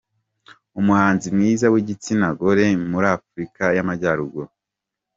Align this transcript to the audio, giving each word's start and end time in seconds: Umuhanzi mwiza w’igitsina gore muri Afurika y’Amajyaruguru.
Umuhanzi 0.79 1.27
mwiza 1.35 1.65
w’igitsina 1.73 2.27
gore 2.39 2.67
muri 2.91 3.07
Afurika 3.17 3.63
y’Amajyaruguru. 3.77 4.49